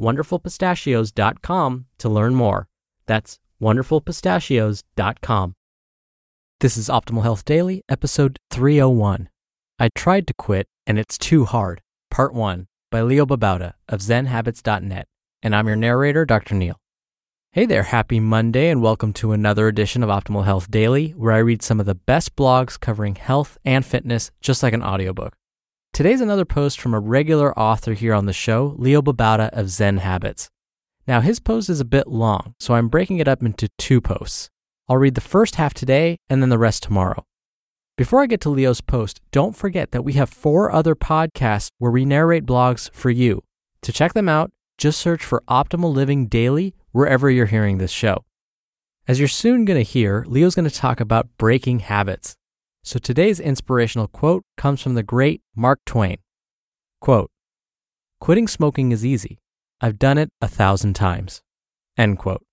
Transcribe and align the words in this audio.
wonderfulpistachios.com 0.00 1.86
to 1.98 2.08
learn 2.08 2.34
more. 2.34 2.68
That's 3.06 3.38
wonderfulpistachios.com. 3.60 5.54
This 6.60 6.76
is 6.76 6.88
Optimal 6.88 7.22
Health 7.22 7.44
Daily, 7.44 7.82
episode 7.88 8.38
301. 8.50 9.28
I 9.78 9.88
tried 9.94 10.26
to 10.28 10.34
quit 10.34 10.68
and 10.86 10.98
it's 10.98 11.18
too 11.18 11.44
hard. 11.44 11.80
Part 12.10 12.34
1 12.34 12.66
by 12.90 13.02
Leo 13.02 13.26
Babauta 13.26 13.74
of 13.88 14.00
zenhabits.net. 14.00 15.06
And 15.42 15.56
I'm 15.56 15.66
your 15.66 15.76
narrator, 15.76 16.24
Dr. 16.24 16.54
Neal. 16.54 16.78
Hey 17.50 17.66
there, 17.66 17.82
happy 17.82 18.18
Monday, 18.18 18.70
and 18.70 18.80
welcome 18.80 19.12
to 19.14 19.32
another 19.32 19.68
edition 19.68 20.02
of 20.02 20.08
Optimal 20.08 20.46
Health 20.46 20.70
Daily, 20.70 21.10
where 21.10 21.32
I 21.32 21.38
read 21.38 21.62
some 21.62 21.80
of 21.80 21.86
the 21.86 21.94
best 21.94 22.34
blogs 22.34 22.80
covering 22.80 23.16
health 23.16 23.58
and 23.64 23.84
fitness 23.84 24.30
just 24.40 24.62
like 24.62 24.72
an 24.72 24.82
audiobook. 24.82 25.34
Today's 25.92 26.22
another 26.22 26.46
post 26.46 26.80
from 26.80 26.94
a 26.94 26.98
regular 26.98 27.52
author 27.58 27.92
here 27.92 28.14
on 28.14 28.24
the 28.24 28.32
show, 28.32 28.74
Leo 28.78 29.02
Babauta 29.02 29.50
of 29.50 29.68
Zen 29.68 29.98
Habits. 29.98 30.48
Now, 31.06 31.20
his 31.20 31.38
post 31.38 31.68
is 31.68 31.80
a 31.80 31.84
bit 31.84 32.08
long, 32.08 32.54
so 32.58 32.72
I'm 32.72 32.88
breaking 32.88 33.18
it 33.18 33.28
up 33.28 33.42
into 33.42 33.68
two 33.76 34.00
posts. 34.00 34.48
I'll 34.88 34.96
read 34.96 35.16
the 35.16 35.20
first 35.20 35.56
half 35.56 35.74
today 35.74 36.16
and 36.30 36.40
then 36.40 36.48
the 36.48 36.56
rest 36.56 36.82
tomorrow. 36.82 37.26
Before 37.98 38.22
I 38.22 38.26
get 38.26 38.40
to 38.40 38.48
Leo's 38.48 38.80
post, 38.80 39.20
don't 39.32 39.54
forget 39.54 39.90
that 39.90 40.02
we 40.02 40.14
have 40.14 40.30
four 40.30 40.72
other 40.72 40.94
podcasts 40.94 41.68
where 41.76 41.90
we 41.90 42.06
narrate 42.06 42.46
blogs 42.46 42.90
for 42.94 43.10
you. 43.10 43.42
To 43.82 43.92
check 43.92 44.14
them 44.14 44.30
out, 44.30 44.50
just 44.78 44.98
search 44.98 45.22
for 45.22 45.42
Optimal 45.46 45.92
Living 45.92 46.26
Daily 46.26 46.74
wherever 46.92 47.30
you're 47.30 47.44
hearing 47.44 47.76
this 47.76 47.90
show. 47.90 48.24
As 49.06 49.18
you're 49.18 49.28
soon 49.28 49.66
going 49.66 49.78
to 49.78 49.90
hear, 49.90 50.24
Leo's 50.26 50.54
going 50.54 50.66
to 50.66 50.74
talk 50.74 51.00
about 51.00 51.28
breaking 51.36 51.80
habits. 51.80 52.34
So 52.84 52.98
today's 52.98 53.38
inspirational 53.38 54.08
quote 54.08 54.44
comes 54.56 54.82
from 54.82 54.94
the 54.94 55.04
great 55.04 55.40
Mark 55.54 55.78
Twain. 55.86 56.18
Quote, 57.00 57.30
Quitting 58.20 58.48
smoking 58.48 58.90
is 58.90 59.06
easy. 59.06 59.38
I've 59.80 60.00
done 60.00 60.18
it 60.18 60.30
a 60.40 60.48
thousand 60.48 60.94
times. 60.94 61.42
End 61.96 62.18
quote. 62.18 62.44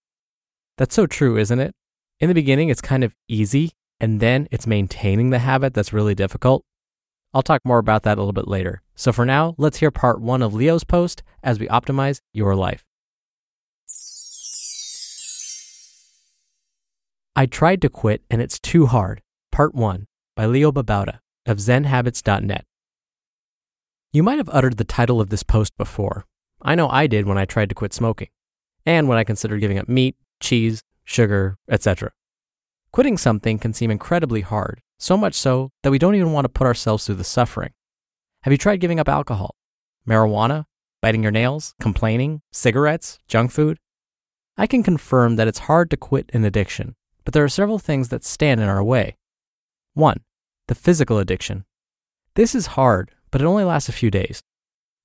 That's 0.77 0.93
so 0.93 1.07
true, 1.07 1.37
isn't 1.37 1.59
it? 1.59 1.73
In 2.19 2.27
the 2.27 2.35
beginning, 2.35 2.69
it's 2.69 2.81
kind 2.81 3.03
of 3.03 3.15
easy, 3.27 3.71
and 3.99 4.19
then 4.19 4.47
it's 4.51 4.67
maintaining 4.67 5.31
the 5.31 5.39
habit 5.39 5.73
that's 5.73 5.93
really 5.93 6.13
difficult. 6.13 6.63
I'll 7.33 7.41
talk 7.41 7.61
more 7.65 7.79
about 7.79 8.03
that 8.03 8.17
a 8.17 8.21
little 8.21 8.33
bit 8.33 8.47
later. 8.47 8.83
So 8.95 9.11
for 9.11 9.25
now, 9.25 9.55
let's 9.57 9.77
hear 9.77 9.89
part 9.89 10.21
one 10.21 10.43
of 10.43 10.53
Leo's 10.53 10.83
post 10.83 11.23
as 11.43 11.59
we 11.59 11.67
optimize 11.67 12.21
your 12.33 12.55
life. 12.55 12.85
I 17.35 17.47
tried 17.47 17.81
to 17.81 17.89
quit 17.89 18.21
and 18.29 18.41
it's 18.41 18.59
too 18.59 18.85
hard. 18.85 19.21
Part 19.51 19.73
one 19.73 20.05
by 20.39 20.45
Leo 20.45 20.71
Babauta 20.71 21.19
of 21.45 21.57
ZenHabits.net. 21.57 22.63
You 24.13 24.23
might 24.23 24.37
have 24.37 24.47
uttered 24.53 24.77
the 24.77 24.85
title 24.85 25.19
of 25.19 25.27
this 25.27 25.43
post 25.43 25.75
before. 25.77 26.23
I 26.61 26.75
know 26.75 26.87
I 26.87 27.07
did 27.07 27.25
when 27.25 27.37
I 27.37 27.43
tried 27.43 27.67
to 27.67 27.75
quit 27.75 27.93
smoking, 27.93 28.29
and 28.85 29.09
when 29.09 29.17
I 29.17 29.25
considered 29.25 29.59
giving 29.59 29.77
up 29.77 29.89
meat, 29.89 30.15
cheese, 30.39 30.81
sugar, 31.03 31.57
etc. 31.69 32.13
Quitting 32.93 33.17
something 33.17 33.59
can 33.59 33.73
seem 33.73 33.91
incredibly 33.91 34.39
hard, 34.39 34.79
so 34.97 35.17
much 35.17 35.35
so 35.35 35.71
that 35.83 35.91
we 35.91 35.99
don't 35.99 36.15
even 36.15 36.31
want 36.31 36.45
to 36.45 36.49
put 36.57 36.67
ourselves 36.67 37.05
through 37.05 37.15
the 37.15 37.25
suffering. 37.25 37.73
Have 38.43 38.53
you 38.53 38.57
tried 38.57 38.79
giving 38.79 38.97
up 38.97 39.09
alcohol, 39.09 39.57
marijuana, 40.07 40.63
biting 41.01 41.21
your 41.21 41.33
nails, 41.33 41.75
complaining, 41.81 42.39
cigarettes, 42.53 43.19
junk 43.27 43.51
food? 43.51 43.77
I 44.55 44.67
can 44.67 44.83
confirm 44.83 45.35
that 45.35 45.49
it's 45.49 45.67
hard 45.67 45.89
to 45.89 45.97
quit 45.97 46.29
an 46.31 46.45
addiction, 46.45 46.95
but 47.25 47.33
there 47.33 47.43
are 47.43 47.49
several 47.49 47.77
things 47.77 48.07
that 48.07 48.23
stand 48.23 48.61
in 48.61 48.69
our 48.69 48.81
way. 48.81 49.17
1 49.95 50.21
the 50.69 50.75
physical 50.75 51.17
addiction. 51.17 51.65
This 52.35 52.53
is 52.53 52.77
hard, 52.77 53.11
but 53.31 53.41
it 53.41 53.45
only 53.45 53.63
lasts 53.63 53.89
a 53.89 53.91
few 53.91 54.11
days. 54.11 54.41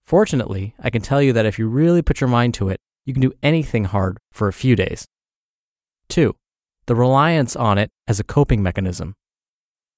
Fortunately, 0.06 0.74
I 0.78 0.90
can 0.90 1.00
tell 1.00 1.22
you 1.22 1.32
that 1.32 1.46
if 1.46 1.58
you 1.58 1.68
really 1.68 2.02
put 2.02 2.20
your 2.20 2.28
mind 2.28 2.52
to 2.54 2.68
it, 2.68 2.78
you 3.06 3.14
can 3.14 3.22
do 3.22 3.32
anything 3.42 3.84
hard 3.84 4.18
for 4.30 4.46
a 4.46 4.52
few 4.52 4.76
days. 4.76 5.06
2. 6.10 6.36
The 6.84 6.94
reliance 6.94 7.56
on 7.56 7.78
it 7.78 7.90
as 8.06 8.20
a 8.20 8.24
coping 8.24 8.62
mechanism. 8.62 9.14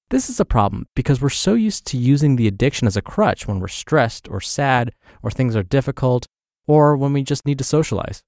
This 0.09 0.29
is 0.29 0.39
a 0.39 0.45
problem 0.45 0.87
because 0.95 1.21
we're 1.21 1.29
so 1.29 1.53
used 1.53 1.85
to 1.87 1.97
using 1.97 2.37
the 2.37 2.47
addiction 2.47 2.87
as 2.87 2.95
a 2.95 3.01
crutch 3.01 3.45
when 3.45 3.59
we're 3.59 3.67
stressed 3.67 4.29
or 4.29 4.39
sad 4.39 4.93
or 5.21 5.29
things 5.29 5.53
are 5.53 5.63
difficult 5.63 6.27
or 6.65 6.95
when 6.95 7.11
we 7.11 7.23
just 7.23 7.45
need 7.45 7.57
to 7.57 7.65
socialize. 7.65 8.23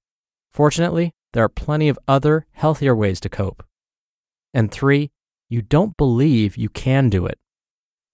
Fortunately, 0.52 1.12
there 1.32 1.44
are 1.44 1.48
plenty 1.48 1.88
of 1.88 1.98
other, 2.06 2.46
healthier 2.52 2.94
ways 2.94 3.18
to 3.20 3.30
cope. 3.30 3.64
And 4.52 4.70
three, 4.70 5.10
you 5.50 5.60
don't 5.60 5.96
believe 5.96 6.56
you 6.56 6.68
can 6.68 7.10
do 7.10 7.26
it. 7.26 7.36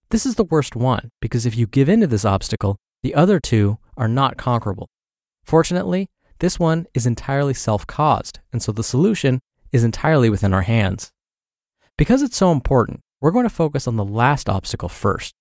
This 0.08 0.24
is 0.24 0.36
the 0.36 0.44
worst 0.44 0.74
one 0.74 1.10
because 1.20 1.44
if 1.44 1.54
you 1.54 1.66
give 1.66 1.88
in 1.88 2.00
to 2.00 2.06
this 2.06 2.24
obstacle, 2.24 2.78
the 3.02 3.14
other 3.14 3.38
two 3.38 3.78
are 3.96 4.08
not 4.08 4.38
conquerable. 4.38 4.88
Fortunately, 5.44 6.08
this 6.38 6.58
one 6.58 6.86
is 6.94 7.06
entirely 7.06 7.52
self 7.52 7.86
caused, 7.86 8.40
and 8.52 8.62
so 8.62 8.72
the 8.72 8.82
solution 8.82 9.40
is 9.70 9.84
entirely 9.84 10.30
within 10.30 10.54
our 10.54 10.62
hands. 10.62 11.12
Because 11.98 12.22
it's 12.22 12.38
so 12.38 12.52
important, 12.52 13.00
we're 13.20 13.30
going 13.30 13.48
to 13.48 13.54
focus 13.54 13.86
on 13.86 13.96
the 13.96 14.04
last 14.04 14.48
obstacle 14.48 14.88
first. 14.88 15.34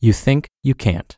You 0.00 0.12
think 0.12 0.48
you 0.62 0.74
can't. 0.74 1.16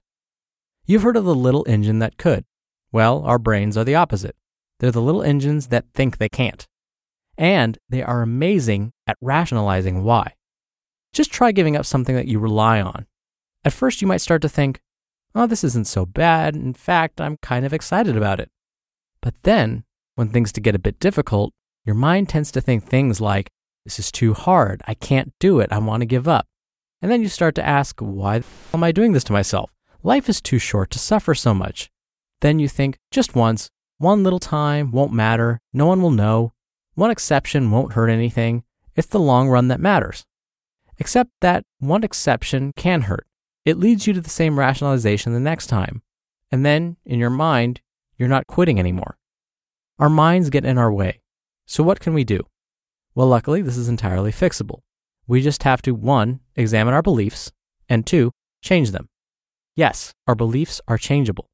You've 0.84 1.02
heard 1.02 1.16
of 1.16 1.24
the 1.24 1.34
little 1.34 1.64
engine 1.66 1.98
that 2.00 2.18
could. 2.18 2.44
Well, 2.92 3.22
our 3.24 3.38
brains 3.38 3.78
are 3.78 3.84
the 3.84 3.94
opposite. 3.94 4.36
They're 4.80 4.90
the 4.90 5.02
little 5.02 5.22
engines 5.22 5.68
that 5.68 5.86
think 5.94 6.18
they 6.18 6.28
can't 6.28 6.66
and 7.40 7.78
they 7.88 8.02
are 8.02 8.20
amazing 8.20 8.92
at 9.06 9.16
rationalizing 9.22 10.04
why. 10.04 10.34
Just 11.14 11.32
try 11.32 11.52
giving 11.52 11.74
up 11.74 11.86
something 11.86 12.14
that 12.14 12.28
you 12.28 12.38
rely 12.38 12.82
on. 12.82 13.06
At 13.64 13.72
first, 13.72 14.02
you 14.02 14.06
might 14.06 14.20
start 14.20 14.42
to 14.42 14.48
think, 14.48 14.80
oh, 15.34 15.46
this 15.46 15.64
isn't 15.64 15.86
so 15.86 16.04
bad. 16.04 16.54
In 16.54 16.74
fact, 16.74 17.18
I'm 17.18 17.38
kind 17.38 17.64
of 17.64 17.72
excited 17.72 18.14
about 18.14 18.40
it. 18.40 18.50
But 19.22 19.34
then, 19.42 19.84
when 20.16 20.28
things 20.28 20.52
get 20.52 20.74
a 20.74 20.78
bit 20.78 21.00
difficult, 21.00 21.54
your 21.86 21.94
mind 21.94 22.28
tends 22.28 22.52
to 22.52 22.60
think 22.60 22.84
things 22.84 23.22
like, 23.22 23.48
this 23.86 23.98
is 23.98 24.12
too 24.12 24.34
hard. 24.34 24.82
I 24.86 24.92
can't 24.92 25.32
do 25.40 25.60
it. 25.60 25.72
I 25.72 25.78
want 25.78 26.02
to 26.02 26.06
give 26.06 26.28
up. 26.28 26.46
And 27.00 27.10
then 27.10 27.22
you 27.22 27.28
start 27.28 27.54
to 27.54 27.66
ask, 27.66 27.98
why 28.00 28.42
am 28.74 28.84
I 28.84 28.92
doing 28.92 29.12
this 29.12 29.24
to 29.24 29.32
myself? 29.32 29.72
Life 30.02 30.28
is 30.28 30.42
too 30.42 30.58
short 30.58 30.90
to 30.90 30.98
suffer 30.98 31.34
so 31.34 31.54
much. 31.54 31.90
Then 32.42 32.58
you 32.58 32.68
think, 32.68 32.98
just 33.10 33.34
once, 33.34 33.70
one 33.96 34.22
little 34.22 34.38
time 34.38 34.90
won't 34.92 35.12
matter. 35.12 35.58
No 35.72 35.86
one 35.86 36.02
will 36.02 36.10
know. 36.10 36.52
One 37.00 37.10
exception 37.10 37.70
won't 37.70 37.94
hurt 37.94 38.10
anything. 38.10 38.62
It's 38.94 39.08
the 39.08 39.18
long 39.18 39.48
run 39.48 39.68
that 39.68 39.80
matters. 39.80 40.26
Except 40.98 41.30
that 41.40 41.64
one 41.78 42.04
exception 42.04 42.74
can 42.76 43.00
hurt. 43.00 43.26
It 43.64 43.78
leads 43.78 44.06
you 44.06 44.12
to 44.12 44.20
the 44.20 44.28
same 44.28 44.58
rationalization 44.58 45.32
the 45.32 45.40
next 45.40 45.68
time. 45.68 46.02
And 46.52 46.62
then, 46.62 46.98
in 47.06 47.18
your 47.18 47.30
mind, 47.30 47.80
you're 48.18 48.28
not 48.28 48.46
quitting 48.46 48.78
anymore. 48.78 49.16
Our 49.98 50.10
minds 50.10 50.50
get 50.50 50.66
in 50.66 50.76
our 50.76 50.92
way. 50.92 51.22
So, 51.64 51.82
what 51.82 52.00
can 52.00 52.12
we 52.12 52.22
do? 52.22 52.40
Well, 53.14 53.28
luckily, 53.28 53.62
this 53.62 53.78
is 53.78 53.88
entirely 53.88 54.30
fixable. 54.30 54.80
We 55.26 55.40
just 55.40 55.62
have 55.62 55.80
to, 55.80 55.94
one, 55.94 56.40
examine 56.54 56.92
our 56.92 57.00
beliefs, 57.00 57.50
and 57.88 58.06
two, 58.06 58.30
change 58.60 58.90
them. 58.90 59.08
Yes, 59.74 60.12
our 60.26 60.34
beliefs 60.34 60.82
are 60.86 60.98
changeable. 60.98 61.48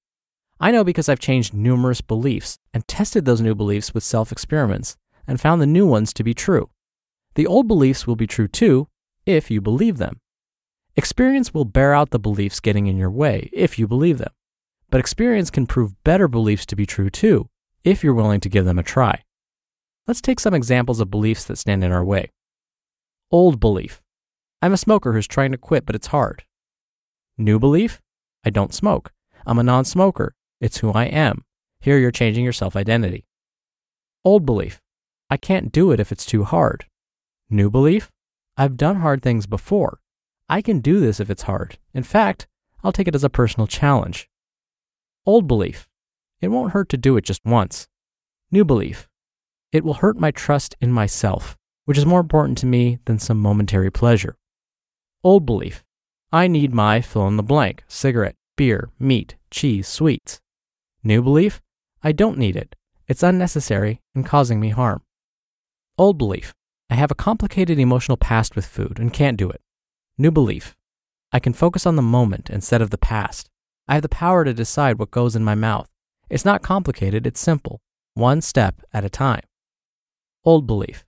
I 0.58 0.72
know 0.72 0.82
because 0.82 1.08
I've 1.08 1.20
changed 1.20 1.54
numerous 1.54 2.00
beliefs 2.00 2.58
and 2.74 2.88
tested 2.88 3.26
those 3.26 3.40
new 3.40 3.54
beliefs 3.54 3.94
with 3.94 4.02
self 4.02 4.32
experiments 4.32 4.96
and 5.26 5.40
found 5.40 5.60
the 5.60 5.66
new 5.66 5.86
ones 5.86 6.12
to 6.14 6.24
be 6.24 6.34
true. 6.34 6.70
The 7.34 7.46
old 7.46 7.66
beliefs 7.68 8.06
will 8.06 8.16
be 8.16 8.26
true 8.26 8.48
too 8.48 8.88
if 9.26 9.50
you 9.50 9.60
believe 9.60 9.98
them. 9.98 10.20
Experience 10.96 11.52
will 11.52 11.64
bear 11.64 11.94
out 11.94 12.10
the 12.10 12.18
beliefs 12.18 12.60
getting 12.60 12.86
in 12.86 12.96
your 12.96 13.10
way 13.10 13.50
if 13.52 13.78
you 13.78 13.86
believe 13.86 14.18
them. 14.18 14.32
But 14.88 15.00
experience 15.00 15.50
can 15.50 15.66
prove 15.66 16.02
better 16.04 16.28
beliefs 16.28 16.64
to 16.66 16.76
be 16.76 16.86
true 16.86 17.10
too 17.10 17.48
if 17.84 18.02
you're 18.02 18.14
willing 18.14 18.40
to 18.40 18.48
give 18.48 18.64
them 18.64 18.78
a 18.78 18.82
try. 18.82 19.22
Let's 20.06 20.20
take 20.20 20.40
some 20.40 20.54
examples 20.54 21.00
of 21.00 21.10
beliefs 21.10 21.44
that 21.44 21.58
stand 21.58 21.84
in 21.84 21.92
our 21.92 22.04
way. 22.04 22.30
Old 23.30 23.60
belief 23.60 24.00
I'm 24.62 24.72
a 24.72 24.78
smoker 24.78 25.12
who's 25.12 25.26
trying 25.26 25.52
to 25.52 25.58
quit, 25.58 25.84
but 25.84 25.94
it's 25.94 26.06
hard. 26.08 26.44
New 27.36 27.58
belief 27.58 28.00
I 28.44 28.50
don't 28.50 28.72
smoke. 28.72 29.12
I'm 29.44 29.58
a 29.58 29.62
non 29.62 29.84
smoker. 29.84 30.34
It's 30.60 30.78
who 30.78 30.92
I 30.92 31.04
am. 31.04 31.44
Here 31.80 31.98
you're 31.98 32.10
changing 32.10 32.44
your 32.44 32.52
self 32.52 32.76
identity. 32.76 33.26
Old 34.24 34.46
belief 34.46 34.80
I 35.28 35.36
can't 35.36 35.72
do 35.72 35.90
it 35.90 36.00
if 36.00 36.12
it's 36.12 36.26
too 36.26 36.44
hard. 36.44 36.86
New 37.50 37.70
belief 37.70 38.12
I've 38.56 38.76
done 38.76 38.96
hard 38.96 39.22
things 39.22 39.46
before. 39.46 40.00
I 40.48 40.62
can 40.62 40.80
do 40.80 41.00
this 41.00 41.18
if 41.18 41.28
it's 41.30 41.42
hard. 41.42 41.78
In 41.92 42.04
fact, 42.04 42.46
I'll 42.84 42.92
take 42.92 43.08
it 43.08 43.14
as 43.14 43.24
a 43.24 43.30
personal 43.30 43.66
challenge. 43.66 44.28
Old 45.24 45.48
belief 45.48 45.88
It 46.40 46.48
won't 46.48 46.72
hurt 46.72 46.88
to 46.90 46.96
do 46.96 47.16
it 47.16 47.24
just 47.24 47.44
once. 47.44 47.88
New 48.52 48.64
belief 48.64 49.08
It 49.72 49.84
will 49.84 49.94
hurt 49.94 50.16
my 50.18 50.30
trust 50.30 50.76
in 50.80 50.92
myself, 50.92 51.56
which 51.84 51.98
is 51.98 52.06
more 52.06 52.20
important 52.20 52.58
to 52.58 52.66
me 52.66 53.00
than 53.06 53.18
some 53.18 53.40
momentary 53.40 53.90
pleasure. 53.90 54.36
Old 55.24 55.44
belief 55.44 55.82
I 56.32 56.46
need 56.46 56.72
my 56.72 57.00
fill 57.00 57.26
in 57.26 57.36
the 57.36 57.42
blank 57.42 57.82
cigarette, 57.88 58.36
beer, 58.56 58.90
meat, 59.00 59.34
cheese, 59.50 59.88
sweets. 59.88 60.40
New 61.02 61.20
belief 61.22 61.60
I 62.02 62.12
don't 62.12 62.38
need 62.38 62.54
it. 62.54 62.76
It's 63.08 63.24
unnecessary 63.24 64.00
and 64.14 64.24
causing 64.24 64.60
me 64.60 64.68
harm. 64.70 65.02
Old 65.98 66.18
belief 66.18 66.52
I 66.90 66.94
have 66.94 67.10
a 67.10 67.14
complicated 67.14 67.78
emotional 67.78 68.18
past 68.18 68.54
with 68.54 68.66
food 68.66 68.98
and 68.98 69.14
can't 69.14 69.38
do 69.38 69.48
it. 69.48 69.62
New 70.18 70.30
belief 70.30 70.76
I 71.32 71.40
can 71.40 71.54
focus 71.54 71.86
on 71.86 71.96
the 71.96 72.02
moment 72.02 72.50
instead 72.50 72.82
of 72.82 72.90
the 72.90 72.98
past. 72.98 73.48
I 73.88 73.94
have 73.94 74.02
the 74.02 74.10
power 74.10 74.44
to 74.44 74.52
decide 74.52 74.98
what 74.98 75.10
goes 75.10 75.34
in 75.34 75.42
my 75.42 75.54
mouth. 75.54 75.88
It's 76.28 76.44
not 76.44 76.62
complicated, 76.62 77.26
it's 77.26 77.40
simple, 77.40 77.80
one 78.12 78.42
step 78.42 78.82
at 78.92 79.06
a 79.06 79.08
time. 79.08 79.40
Old 80.44 80.66
belief 80.66 81.06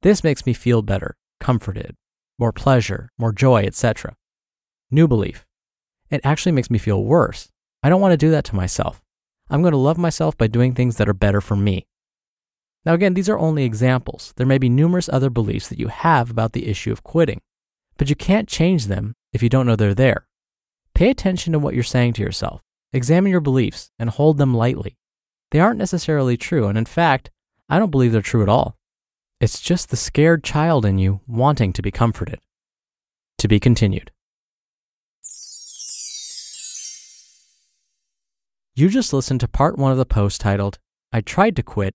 This 0.00 0.24
makes 0.24 0.46
me 0.46 0.54
feel 0.54 0.80
better, 0.80 1.14
comforted, 1.38 1.94
more 2.38 2.52
pleasure, 2.52 3.10
more 3.18 3.32
joy, 3.32 3.64
etc. 3.64 4.16
New 4.90 5.06
belief 5.06 5.44
It 6.08 6.22
actually 6.24 6.52
makes 6.52 6.70
me 6.70 6.78
feel 6.78 7.04
worse. 7.04 7.50
I 7.82 7.90
don't 7.90 8.00
want 8.00 8.12
to 8.12 8.16
do 8.16 8.30
that 8.30 8.44
to 8.44 8.56
myself. 8.56 9.02
I'm 9.50 9.60
going 9.60 9.72
to 9.72 9.78
love 9.78 9.98
myself 9.98 10.38
by 10.38 10.46
doing 10.46 10.72
things 10.72 10.96
that 10.96 11.08
are 11.08 11.14
better 11.14 11.42
for 11.42 11.56
me. 11.56 11.86
Now, 12.84 12.94
again, 12.94 13.14
these 13.14 13.28
are 13.28 13.38
only 13.38 13.64
examples. 13.64 14.32
There 14.36 14.46
may 14.46 14.58
be 14.58 14.68
numerous 14.68 15.08
other 15.08 15.30
beliefs 15.30 15.68
that 15.68 15.78
you 15.78 15.88
have 15.88 16.30
about 16.30 16.52
the 16.52 16.66
issue 16.66 16.90
of 16.90 17.04
quitting, 17.04 17.40
but 17.96 18.10
you 18.10 18.16
can't 18.16 18.48
change 18.48 18.86
them 18.86 19.14
if 19.32 19.42
you 19.42 19.48
don't 19.48 19.66
know 19.66 19.76
they're 19.76 19.94
there. 19.94 20.26
Pay 20.94 21.10
attention 21.10 21.52
to 21.52 21.58
what 21.58 21.74
you're 21.74 21.84
saying 21.84 22.14
to 22.14 22.22
yourself. 22.22 22.60
Examine 22.92 23.30
your 23.30 23.40
beliefs 23.40 23.90
and 23.98 24.10
hold 24.10 24.36
them 24.36 24.52
lightly. 24.52 24.98
They 25.52 25.60
aren't 25.60 25.78
necessarily 25.78 26.36
true, 26.36 26.66
and 26.66 26.76
in 26.76 26.84
fact, 26.84 27.30
I 27.68 27.78
don't 27.78 27.90
believe 27.90 28.12
they're 28.12 28.20
true 28.20 28.42
at 28.42 28.48
all. 28.48 28.76
It's 29.40 29.60
just 29.60 29.90
the 29.90 29.96
scared 29.96 30.44
child 30.44 30.84
in 30.84 30.98
you 30.98 31.20
wanting 31.26 31.72
to 31.74 31.82
be 31.82 31.90
comforted. 31.90 32.40
To 33.38 33.48
be 33.48 33.58
continued. 33.58 34.10
You 38.74 38.88
just 38.88 39.12
listened 39.12 39.40
to 39.40 39.48
part 39.48 39.78
one 39.78 39.92
of 39.92 39.98
the 39.98 40.06
post 40.06 40.40
titled, 40.40 40.78
I 41.12 41.20
Tried 41.20 41.56
to 41.56 41.62
Quit 41.62 41.94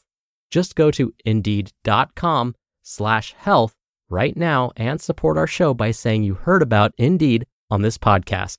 Just 0.51 0.75
go 0.75 0.91
to 0.91 1.13
indeed.com 1.25 2.55
slash 2.83 3.33
health 3.37 3.73
right 4.09 4.35
now 4.35 4.71
and 4.75 4.99
support 5.01 5.37
our 5.37 5.47
show 5.47 5.73
by 5.73 5.91
saying 5.91 6.23
you 6.23 6.35
heard 6.35 6.61
about 6.61 6.93
Indeed 6.97 7.47
on 7.69 7.81
this 7.81 7.97
podcast. 7.97 8.57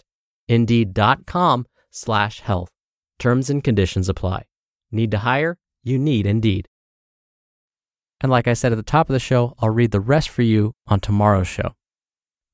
Indeed.com 0.49 1.67
slash 1.91 2.41
health. 2.41 2.71
Terms 3.19 3.50
and 3.50 3.62
conditions 3.62 4.09
apply. 4.09 4.44
Need 4.91 5.11
to 5.12 5.19
hire? 5.19 5.59
You 5.85 5.99
need 5.99 6.27
Indeed. 6.27 6.67
And 8.21 8.31
like 8.31 8.49
I 8.49 8.55
said 8.55 8.73
at 8.73 8.77
the 8.77 8.83
top 8.83 9.09
of 9.09 9.12
the 9.12 9.21
show, 9.21 9.55
I'll 9.59 9.71
read 9.71 9.91
the 9.91 10.00
rest 10.00 10.29
for 10.29 10.43
you 10.43 10.73
on 10.87 11.00
tomorrow's 11.00 11.49
show. 11.49 11.75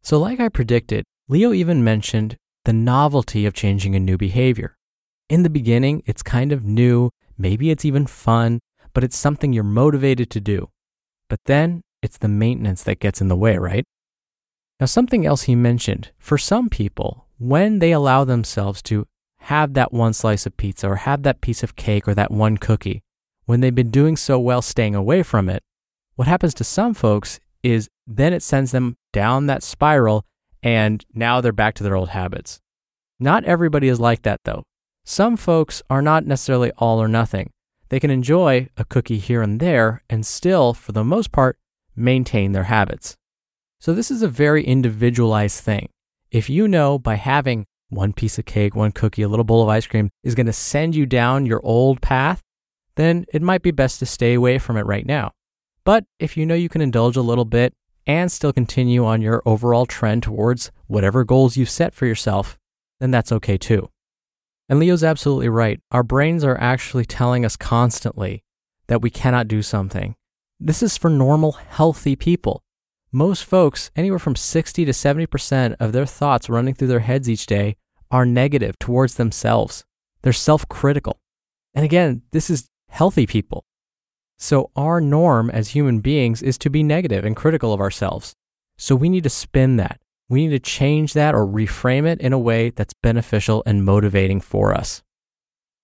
So, 0.03 0.19
like 0.19 0.41
I 0.41 0.49
predicted, 0.49 1.05
Leo 1.29 1.53
even 1.53 1.85
mentioned 1.85 2.37
the 2.65 2.73
novelty 2.73 3.45
of 3.45 3.53
changing 3.53 3.95
a 3.95 4.01
new 4.01 4.17
behavior. 4.17 4.77
In 5.29 5.43
the 5.43 5.51
beginning, 5.51 6.03
it's 6.07 6.23
kind 6.23 6.53
of 6.53 6.65
new, 6.65 7.11
maybe 7.37 7.71
it's 7.71 7.85
even 7.85 8.07
fun, 8.07 8.61
but 8.99 9.05
it's 9.05 9.17
something 9.17 9.53
you're 9.53 9.63
motivated 9.63 10.29
to 10.29 10.41
do. 10.41 10.71
But 11.29 11.39
then 11.45 11.83
it's 12.03 12.19
the 12.19 12.27
maintenance 12.27 12.83
that 12.83 12.99
gets 12.99 13.21
in 13.21 13.29
the 13.29 13.37
way, 13.37 13.57
right? 13.57 13.85
Now, 14.81 14.87
something 14.87 15.25
else 15.25 15.43
he 15.43 15.55
mentioned 15.55 16.11
for 16.19 16.37
some 16.37 16.69
people, 16.69 17.29
when 17.39 17.79
they 17.79 17.93
allow 17.93 18.25
themselves 18.25 18.83
to 18.91 19.07
have 19.43 19.75
that 19.75 19.93
one 19.93 20.15
slice 20.15 20.47
of 20.47 20.57
pizza 20.57 20.89
or 20.89 20.97
have 20.97 21.23
that 21.23 21.41
piece 21.41 21.63
of 21.63 21.77
cake 21.77 22.09
or 22.09 22.15
that 22.15 22.33
one 22.33 22.57
cookie, 22.57 23.05
when 23.45 23.61
they've 23.61 23.73
been 23.73 23.93
doing 23.93 24.17
so 24.17 24.37
well 24.37 24.63
staying 24.63 24.97
away 24.97 25.23
from 25.23 25.49
it, 25.49 25.63
what 26.17 26.27
happens 26.27 26.53
to 26.55 26.65
some 26.65 26.93
folks 26.93 27.39
is 27.63 27.89
then 28.05 28.33
it 28.33 28.43
sends 28.43 28.73
them 28.73 28.97
down 29.13 29.47
that 29.47 29.63
spiral 29.63 30.27
and 30.61 31.07
now 31.15 31.41
they're 31.41 31.53
back 31.53 31.77
to 31.77 31.85
their 31.85 31.95
old 31.95 32.09
habits. 32.09 32.59
Not 33.21 33.45
everybody 33.45 33.87
is 33.87 34.01
like 34.01 34.23
that 34.23 34.41
though. 34.43 34.65
Some 35.05 35.37
folks 35.37 35.85
are 35.89 36.03
not 36.03 36.27
necessarily 36.27 36.73
all 36.79 37.01
or 37.01 37.07
nothing. 37.07 37.53
They 37.89 38.01
can 38.01 38.11
enjoy 38.11 38.69
a 38.77 38.85
cookie 38.85 39.19
here 39.19 39.43
and 39.43 39.61
there 39.61 40.03
and 40.11 40.27
still, 40.27 40.75
for 40.75 40.93
the 40.93 41.05
most 41.05 41.33
part, 41.33 41.59
maintain 41.97 42.53
their 42.53 42.65
habits. 42.65 43.17
So, 43.81 43.95
this 43.95 44.11
is 44.11 44.23
a 44.23 44.29
very 44.29 44.65
individualized 44.65 45.63
thing. 45.63 45.89
If 46.31 46.51
you 46.51 46.69
know 46.69 46.99
by 46.99 47.15
having 47.15 47.67
one 47.91 48.13
piece 48.13 48.39
of 48.39 48.45
cake, 48.45 48.75
one 48.75 48.93
cookie, 48.93 49.23
a 49.23 49.29
little 49.29 49.45
bowl 49.45 49.63
of 49.63 49.69
ice 49.69 49.87
cream 49.87 50.11
is 50.23 50.35
going 50.35 50.47
to 50.47 50.53
send 50.53 50.95
you 50.95 51.07
down 51.07 51.47
your 51.47 51.61
old 51.65 52.03
path, 52.03 52.43
then 52.97 53.25
it 53.33 53.43
might 53.43 53.63
be 53.63 53.71
best 53.71 53.99
to 54.01 54.07
stay 54.07 54.35
away 54.35 54.59
from 54.59 54.77
it 54.77 54.85
right 54.85 55.07
now. 55.07 55.33
But 55.85 56.05
if 56.19 56.37
you 56.37 56.45
know 56.45 56.55
you 56.55 56.69
can 56.69 56.83
indulge 56.83 57.17
a 57.17 57.23
little 57.23 57.47
bit 57.47 57.73
and 58.07 58.31
still 58.31 58.53
continue 58.53 59.05
on 59.05 59.23
your 59.23 59.43
overall 59.47 59.87
trend 59.87 60.23
towards 60.23 60.71
whatever 60.87 61.25
goals 61.25 61.57
you've 61.57 61.71
set 61.71 61.95
for 61.95 62.07
yourself, 62.07 62.59
then 63.01 63.11
that's 63.11 63.33
okay 63.33 63.57
too. 63.57 63.89
And 64.69 64.79
Leo's 64.79 65.05
absolutely 65.05 65.49
right. 65.49 65.81
Our 65.91 66.03
brains 66.03 66.45
are 66.45 66.61
actually 66.61 67.07
telling 67.07 67.45
us 67.45 67.57
constantly 67.57 68.43
that 68.89 69.01
we 69.01 69.11
cannot 69.11 69.49
do 69.49 69.63
something. 69.63 70.15
This 70.61 70.83
is 70.83 70.97
for 70.97 71.09
normal, 71.09 71.53
healthy 71.53 72.17
people. 72.17 72.63
Most 73.11 73.45
folks, 73.45 73.91
anywhere 73.97 74.19
from 74.19 74.37
60 74.37 74.85
to 74.85 74.93
70% 74.93 75.77
of 75.81 75.93
their 75.93 76.05
thoughts 76.05 76.51
running 76.51 76.75
through 76.75 76.89
their 76.89 77.01
heads 77.01 77.31
each 77.31 77.47
day 77.47 77.77
are 78.11 78.27
negative 78.27 78.79
towards 78.79 79.15
themselves. 79.15 79.85
They're 80.23 80.33
self 80.33 80.69
critical. 80.69 81.21
And 81.75 81.85
again, 81.85 82.23
this 82.33 82.51
is 82.51 82.69
healthy 82.91 83.27
people. 83.27 83.65
So, 84.39 84.71
our 84.77 85.01
norm 85.01 85.51
as 85.51 85.71
human 85.71 86.01
beings 86.01 86.43
is 86.43 86.59
to 86.59 86.71
be 86.71 86.83
negative 86.83 87.25
and 87.25 87.35
critical 87.35 87.73
of 87.73 87.81
ourselves. 87.81 88.35
So, 88.77 88.95
we 88.95 89.09
need 89.09 89.25
to 89.25 89.31
spin 89.31 89.77
that. 89.77 90.01
We 90.29 90.47
need 90.47 90.53
to 90.53 90.71
change 90.71 91.15
that 91.15 91.35
or 91.35 91.47
reframe 91.47 92.07
it 92.07 92.21
in 92.21 92.33
a 92.33 92.39
way 92.39 92.71
that's 92.71 92.95
beneficial 93.03 93.63
and 93.65 93.85
motivating 93.85 94.41
for 94.41 94.75
us. 94.75 95.03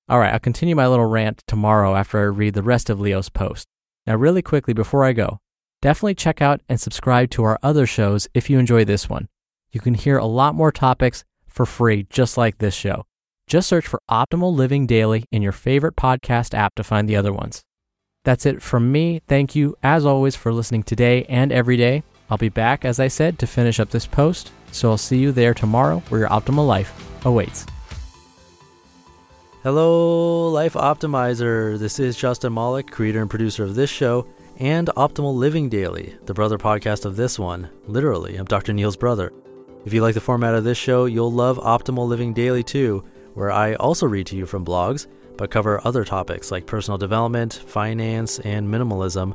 All 0.09 0.19
right, 0.19 0.33
I'll 0.33 0.39
continue 0.39 0.77
my 0.77 0.87
little 0.87 1.07
rant 1.07 1.43
tomorrow 1.47 1.95
after 1.95 2.19
I 2.19 2.25
read 2.25 2.55
the 2.55 2.63
rest 2.63 2.91
of 2.91 3.01
Leo's 3.01 3.31
post. 3.31 3.67
Now, 4.07 4.17
really 4.17 4.43
quickly 4.43 4.75
before 4.75 5.05
I 5.05 5.15
go, 5.15 5.41
definitely 5.81 6.15
check 6.15 6.43
out 6.43 6.61
and 6.69 6.79
subscribe 6.79 7.31
to 7.31 7.45
our 7.45 7.59
other 7.63 7.87
shows 7.87 8.29
if 8.35 8.51
you 8.51 8.59
enjoy 8.59 8.85
this 8.85 9.09
one. 9.09 9.29
You 9.73 9.81
can 9.81 9.95
hear 9.95 10.19
a 10.19 10.27
lot 10.27 10.55
more 10.55 10.71
topics 10.71 11.25
for 11.47 11.65
free, 11.65 12.07
just 12.11 12.37
like 12.37 12.59
this 12.59 12.75
show. 12.75 13.07
Just 13.47 13.69
search 13.69 13.87
for 13.87 14.01
Optimal 14.11 14.55
Living 14.55 14.87
Daily 14.87 15.25
in 15.33 15.41
your 15.41 15.53
favorite 15.53 15.97
podcast 15.97 16.53
app 16.53 16.75
to 16.75 16.85
find 16.85 17.09
the 17.09 17.17
other 17.17 17.33
ones. 17.33 17.63
That's 18.25 18.47
it 18.47 18.63
from 18.63 18.93
me. 18.93 19.21
Thank 19.27 19.55
you, 19.55 19.77
as 19.83 20.05
always, 20.05 20.37
for 20.37 20.53
listening 20.53 20.83
today 20.83 21.25
and 21.25 21.51
every 21.51 21.77
day. 21.77 22.03
I'll 22.31 22.39
be 22.39 22.49
back, 22.49 22.85
as 22.85 23.01
I 23.01 23.09
said, 23.09 23.39
to 23.39 23.47
finish 23.47 23.79
up 23.79 23.91
this 23.91 24.07
post, 24.07 24.51
so 24.73 24.91
I'll 24.91 24.99
see 24.99 25.19
you 25.19 25.31
there 25.31 25.55
tomorrow 25.55 26.03
where 26.09 26.21
your 26.21 26.31
optimal 26.31 26.67
life 26.67 26.93
awaits. 27.27 27.67
Hello, 29.63 30.49
Life 30.51 30.75
Optimizer. 30.75 31.79
This 31.79 31.99
is 31.99 32.17
Justin 32.17 32.53
Malik, 32.55 32.91
creator 32.91 33.21
and 33.21 33.31
producer 33.31 33.65
of 33.65 33.75
this 33.75 33.91
show 33.91 34.27
and 34.59 34.89
Optimal 34.89 35.35
Living 35.35 35.69
Daily, 35.69 36.17
the 36.27 36.35
brother 36.35 36.59
podcast 36.59 37.05
of 37.05 37.17
this 37.17 37.39
one. 37.39 37.69
Literally, 37.87 38.37
I'm 38.37 38.45
Dr. 38.45 38.73
Neal's 38.73 38.97
brother. 38.97 39.33
If 39.85 39.93
you 39.93 40.01
like 40.01 40.15
the 40.15 40.21
format 40.21 40.55
of 40.55 40.65
this 40.65 40.79
show, 40.79 41.07
you'll 41.07 41.33
love 41.33 41.59
Optimal 41.59 42.07
Living 42.07 42.33
Daily 42.33 42.63
too, 42.63 43.05
where 43.35 43.51
I 43.51 43.75
also 43.75 44.07
read 44.07 44.27
to 44.29 44.37
you 44.37 44.47
from 44.47 44.65
blogs, 44.65 45.07
but 45.37 45.51
cover 45.51 45.81
other 45.85 46.05
topics 46.05 46.51
like 46.51 46.67
personal 46.67 46.99
development, 46.99 47.55
finance, 47.67 48.39
and 48.41 48.69
minimalism 48.69 49.35